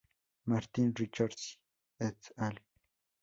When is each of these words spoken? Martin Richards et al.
Martin 0.47 0.93
Richards 0.97 1.59
et 1.99 2.33
al. 2.37 2.59